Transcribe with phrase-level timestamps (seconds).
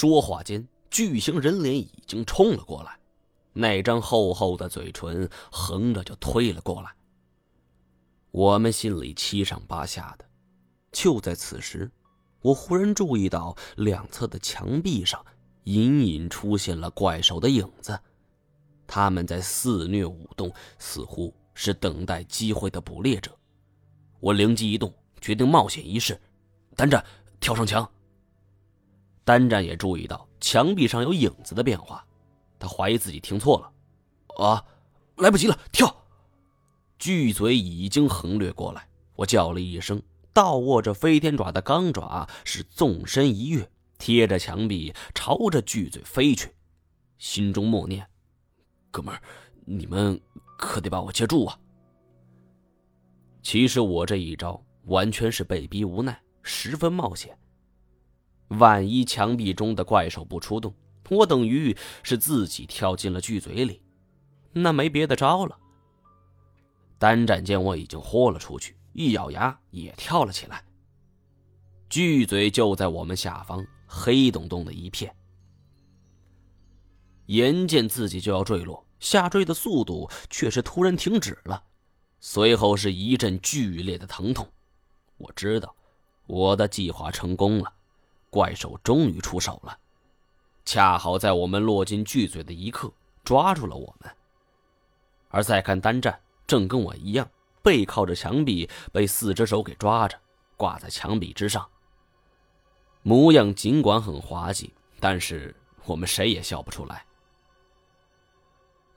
[0.00, 3.00] 说话间，巨型人脸已经冲了过来，
[3.52, 6.94] 那张厚厚的嘴唇横着就推了过来。
[8.30, 10.24] 我们心里七上八下的。
[10.92, 11.90] 就在此时，
[12.42, 15.20] 我忽然注意到两侧的墙壁上
[15.64, 17.98] 隐隐出现了怪兽的影子，
[18.86, 23.36] 他们在肆虐舞动，似乎是等待机会的捕猎者。
[24.20, 26.20] 我灵机一动，决定冒险一试，
[26.76, 27.04] 单战
[27.40, 27.90] 跳上墙。
[29.28, 32.02] 单战也注意到墙壁上有影子的变化，
[32.58, 34.64] 他怀疑自己听错了，啊，
[35.18, 35.94] 来不及了，跳！
[36.98, 40.02] 巨嘴已经横掠过来，我叫了一声。
[40.32, 46.50] 倒握着飞天爪的钢爪是纵身一跃，贴着墙壁朝着巨嘴飞去，
[47.18, 48.08] 心中默念
[48.90, 49.20] ：“哥们儿，
[49.66, 50.18] 你们
[50.56, 51.58] 可得把我接住啊！”
[53.44, 57.38] 其实我这一招完全是被逼无奈，十分冒险。
[58.48, 60.74] 万一墙壁中的怪兽不出动，
[61.10, 63.82] 我等于是自己跳进了巨嘴里，
[64.52, 65.58] 那没别的招了。
[66.98, 68.76] 单战见我已经豁了出去。
[68.94, 70.64] 一咬牙，也跳了起来。
[71.88, 75.14] 巨嘴就在我们下方，黑洞洞的一片。
[77.26, 81.62] 眼见自己就要坠落，下坠的速度却是突然停止了，
[82.18, 84.50] 随后是一阵剧烈的疼痛。
[85.18, 85.76] 我知道，
[86.26, 87.72] 我的计划成功了，
[88.30, 89.78] 怪兽终于出手了。
[90.64, 92.92] 恰好在我们落进巨嘴的一刻，
[93.24, 94.10] 抓住了我们。
[95.28, 97.28] 而再看单战，正跟我一样。
[97.60, 100.18] 背靠着墙壁，被四只手给抓着，
[100.56, 101.66] 挂在墙壁之上。
[103.02, 107.04] 模样尽管很滑稽，但是我们谁也笑不出来。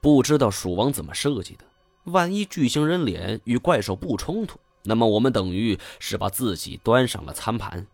[0.00, 1.64] 不知道鼠王怎么设计的，
[2.04, 7.86] 万一巨型人脸与怪兽不冲突，那么我们等于是把自己端上了餐盘。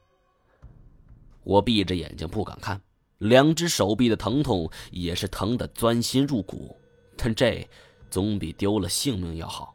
[1.44, 2.80] 我闭着眼睛不敢看，
[3.18, 6.76] 两只手臂的疼痛也是疼得钻心入骨，
[7.16, 7.68] 但这
[8.10, 9.74] 总比丢了性命要好。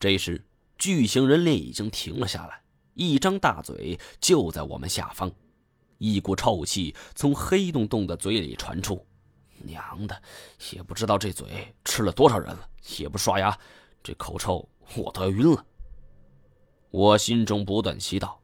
[0.00, 0.44] 这时，
[0.76, 2.62] 巨型人脸已经停了下来，
[2.94, 5.30] 一张大嘴就在我们下方，
[5.98, 9.06] 一股臭气从黑洞洞的嘴里传出。
[9.62, 10.22] 娘的，
[10.72, 12.68] 也不知道这嘴吃了多少人了，
[12.98, 13.56] 也不刷牙，
[14.02, 15.64] 这口臭我都要晕了。
[16.90, 18.36] 我心中不断祈祷：“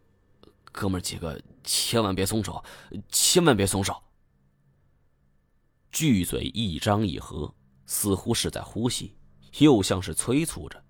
[0.72, 2.62] 哥们几个千万别松手，
[3.08, 4.02] 千万别松手。”
[5.92, 7.54] 巨嘴一张一合，
[7.86, 9.16] 似乎是在呼吸，
[9.58, 10.82] 又像是催促着。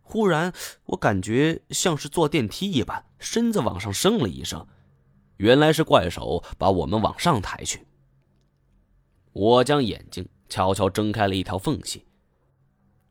[0.00, 0.52] 忽然，
[0.84, 4.66] 我感觉像是坐电梯一般，身子往上升了一升。
[5.36, 7.86] 原来是怪手把我们往上抬去。
[9.32, 12.06] 我将眼睛悄悄睁开了一条缝隙，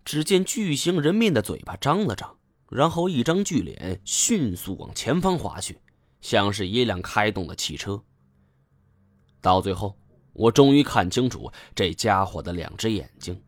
[0.03, 2.34] 只见巨型人面的嘴巴张了张，
[2.69, 5.79] 然后一张巨脸迅速往前方滑去，
[6.21, 8.01] 像是一辆开动的汽车。
[9.41, 9.95] 到最后，
[10.33, 13.41] 我终于看清楚这家伙的两只眼睛，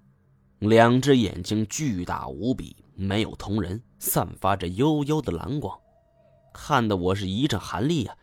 [0.59, 2.75] 两只眼睛巨大无比。
[3.00, 5.79] 没有瞳仁，散发着幽幽的蓝光，
[6.51, 8.17] 看得我是一阵寒栗啊。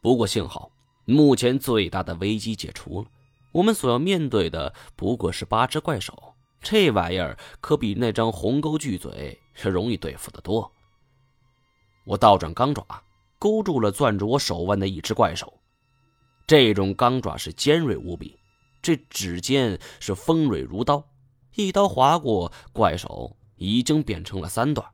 [0.00, 0.70] 不过幸好，
[1.04, 3.08] 目前最大的危机解除了，
[3.52, 10.70] 我们所要面对的不过是八只怪兽，这玩意儿可比那张鸿沟巨嘴是容易对付的多。
[12.04, 12.84] 我倒转钢爪，
[13.38, 15.52] 勾住了攥住我手腕的一只怪手，
[16.46, 18.38] 这种钢爪是尖锐无比，
[18.80, 21.04] 这指尖是锋锐如刀。
[21.54, 24.86] 一刀划过，怪手已经变成了三段。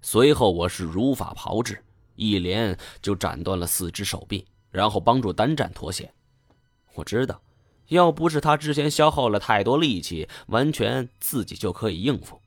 [0.00, 6.12] 随后我是如法炮制，一连就斩断了四只手臂，然后帮助单战脱险。
[6.94, 7.40] 我知道，
[7.88, 12.40] 要不是他之前消耗了太多力气，完全自己就可以应付。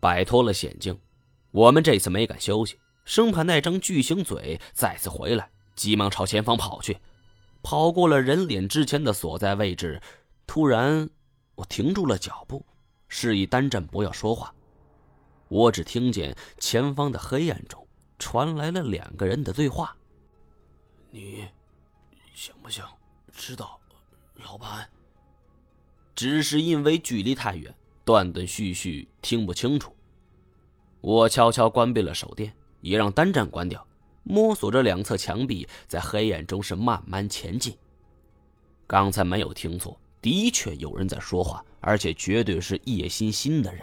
[0.00, 0.98] 摆脱了险境，
[1.50, 6.98] 我们这次没敢休息，生怕那张巨型嘴再次回来，急忙朝前方跑去。
[7.62, 9.98] 跑过了人脸之前的所在位置，
[10.46, 11.08] 突然，
[11.54, 12.66] 我停住了脚步，
[13.08, 14.54] 示意单战不要说话。
[15.48, 17.86] 我只听见前方的黑暗中
[18.18, 19.96] 传来了两个人的对话
[21.10, 21.46] ：“你
[22.34, 22.86] 想不想
[23.32, 23.80] 知道，
[24.34, 24.88] 老板？”
[26.16, 29.94] 只是因为距离太远，断断续续听不清楚。
[31.00, 33.86] 我悄悄关闭了手电，也让单战关掉。
[34.24, 37.76] 摸索着两侧墙壁，在黑暗中是慢慢前进。
[38.86, 43.82] 刚才没有听错，的确有人在说话，而且绝对是叶欣欣的人，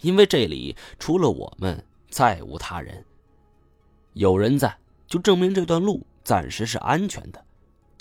[0.00, 3.04] 因为这里除了我们，再无他人。
[4.12, 7.44] 有人在，就证明这段路暂时是安全的，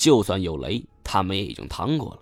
[0.01, 2.19] 就算有雷，他们也已经趟过了。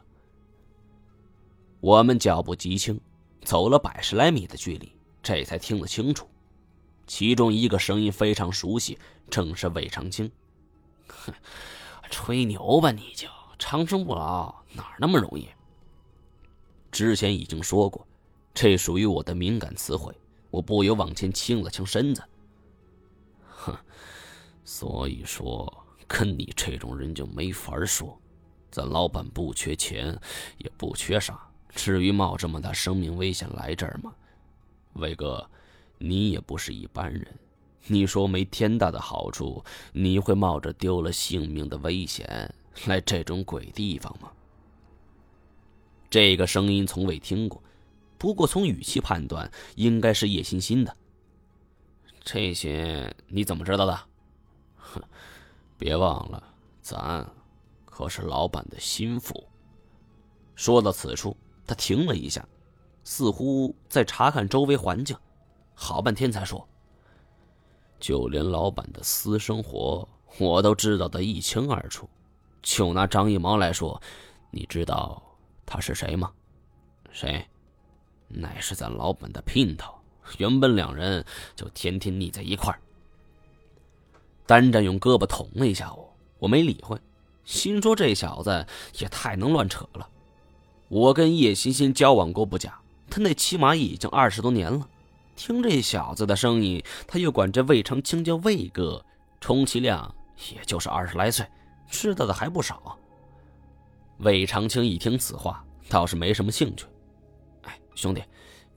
[1.80, 3.00] 我们脚步极轻，
[3.44, 4.92] 走了百十来米的距离，
[5.24, 6.28] 这才听得清楚。
[7.08, 9.00] 其中一个声音非常熟悉，
[9.30, 10.30] 正是魏长青。
[11.08, 11.34] 哼，
[12.12, 15.48] 吹牛吧你就长生不老哪那么容易？
[16.92, 18.06] 之前已经说过，
[18.54, 20.14] 这属于我的敏感词汇。
[20.50, 22.22] 我不由往前倾了倾身子。
[23.48, 23.74] 哼，
[24.66, 25.79] 所以说
[26.10, 28.20] 跟你这种人就没法说。
[28.70, 30.20] 咱老板不缺钱，
[30.58, 31.40] 也不缺啥，
[31.74, 34.14] 至于冒这么大生命危险来这儿吗？
[34.96, 35.50] 威哥。
[36.02, 37.28] 你也不是一般人，
[37.88, 39.62] 你说没天大的好处，
[39.92, 44.32] 你会冒着丢了性命的危险来这种鬼地方吗？
[46.10, 47.62] 这个声音从未听过，
[48.18, 50.96] 不过从语气判断，应该是叶欣欣的。
[52.24, 54.00] 这些你怎么知道的？
[54.78, 55.04] 哼，
[55.80, 56.44] 别忘了，
[56.82, 57.26] 咱
[57.86, 59.48] 可是老板的心腹。
[60.56, 61.36] 说到此处，
[61.66, 62.46] 他停了一下，
[63.06, 65.16] 似乎在查看周围环境。
[65.74, 66.68] 好半天才说
[67.98, 70.06] ：“就连老板的私生活，
[70.38, 72.10] 我都知道的一清二楚。
[72.62, 74.02] 就拿张一毛来说，
[74.52, 75.24] 你知道
[75.66, 76.30] 他是谁吗？
[77.10, 77.48] 谁？
[78.28, 79.94] 乃是咱老板的姘头。
[80.38, 81.26] 原本两人
[81.56, 82.82] 就天天腻在一块儿。”
[84.50, 86.98] 单战用胳膊捅了一下我，我没理会，
[87.46, 88.66] 心说这小子
[88.98, 90.10] 也太能乱扯了。
[90.88, 92.82] 我跟叶欣欣交往过不假，
[93.12, 94.90] 他那起码已经二十多年了。
[95.36, 99.06] 听这小子的声音，他又管这魏长青叫魏哥，
[99.40, 100.16] 充其量
[100.52, 101.46] 也就是二十来岁，
[101.88, 102.98] 知道的还不少。
[104.18, 106.88] 魏长青一听此话，倒是没什么兴趣。
[107.66, 108.24] 哎，兄弟，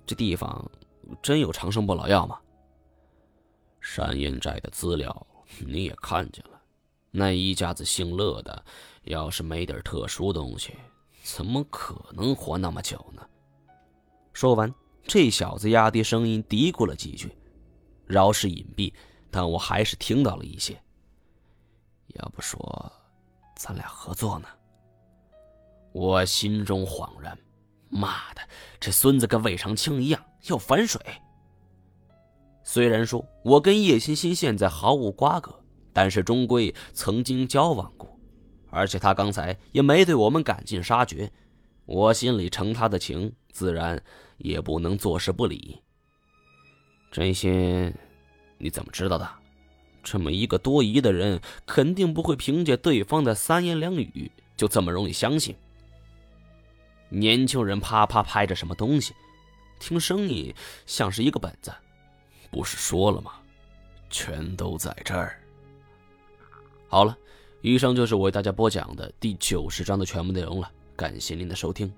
[0.04, 0.70] 这地方
[1.22, 2.38] 真有长生不老药吗？
[3.80, 5.26] 山阴寨的资料
[5.60, 6.60] 你也看见了，
[7.10, 8.64] 那一家子姓乐的，
[9.04, 10.74] 要是没点特殊东西，
[11.22, 13.26] 怎么可能活那么久呢？
[14.32, 14.72] 说完。
[15.04, 17.36] 这小子压低声音嘀咕了几句，
[18.06, 18.94] 饶是隐蔽，
[19.32, 20.80] 但我还是听到了一些。
[22.14, 22.92] 要不说，
[23.56, 24.46] 咱俩合作呢？
[25.92, 27.36] 我心中恍然，
[27.88, 28.40] 妈的，
[28.78, 31.00] 这孙子跟魏长青一样要反水。
[32.64, 35.54] 虽然说我跟叶欣欣现在毫无瓜葛，
[35.92, 38.18] 但是终归曾经交往过，
[38.70, 41.30] 而且他刚才也没对我们赶尽杀绝，
[41.86, 44.02] 我心里承他的情，自然。
[44.38, 45.80] 也不能坐视不理。
[47.12, 47.94] 真心
[48.58, 49.30] 你怎么知道的？
[50.02, 55.54] 这么一个多疑的人，肯定不会凭借对方的三言两语就这么容易相信。
[57.08, 59.14] 年轻人啪啪拍着什么东西，
[59.78, 60.52] 听声音
[60.86, 61.72] 像是一个本子。
[62.52, 63.32] 不是说了吗？
[64.10, 65.40] 全都在这儿。
[66.86, 67.16] 好了，
[67.62, 70.70] 以上就是我为大家播讲的第九十章的全部内容了。
[70.94, 71.90] 感谢您的收听。